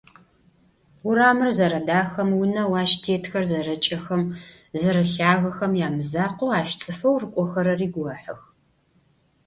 Урамыр 1.07 1.49
зэрэдахэм, 1.57 2.29
унэу 2.41 2.73
ащ 2.81 2.91
тетхэр 3.03 3.43
зэрэкӏэхэм, 3.51 4.23
зэрэлъагэхэм 4.81 5.73
ямызакъоу, 5.87 6.51
ащ 6.59 6.69
цӏыфэу 6.79 7.19
рыкӏохэрэри 7.21 7.87
гохьых. 7.93 8.41